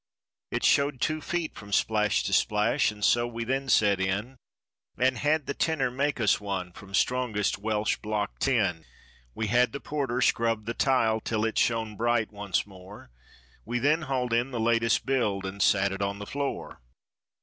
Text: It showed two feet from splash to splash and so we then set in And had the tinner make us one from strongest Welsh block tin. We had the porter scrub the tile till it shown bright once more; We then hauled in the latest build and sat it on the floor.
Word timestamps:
It 0.49 0.63
showed 0.63 0.99
two 0.99 1.21
feet 1.21 1.53
from 1.53 1.71
splash 1.71 2.23
to 2.23 2.33
splash 2.33 2.89
and 2.89 3.05
so 3.05 3.27
we 3.27 3.43
then 3.43 3.69
set 3.69 3.99
in 3.99 4.37
And 4.97 5.19
had 5.19 5.45
the 5.45 5.53
tinner 5.53 5.91
make 5.91 6.19
us 6.19 6.41
one 6.41 6.71
from 6.71 6.95
strongest 6.95 7.59
Welsh 7.59 7.97
block 7.97 8.39
tin. 8.39 8.85
We 9.35 9.45
had 9.45 9.73
the 9.73 9.79
porter 9.79 10.19
scrub 10.21 10.65
the 10.65 10.73
tile 10.73 11.19
till 11.19 11.45
it 11.45 11.59
shown 11.59 11.97
bright 11.97 12.31
once 12.31 12.65
more; 12.65 13.11
We 13.63 13.77
then 13.77 14.01
hauled 14.01 14.33
in 14.33 14.49
the 14.49 14.59
latest 14.59 15.05
build 15.05 15.45
and 15.45 15.61
sat 15.61 15.91
it 15.91 16.01
on 16.01 16.17
the 16.17 16.25
floor. 16.25 16.81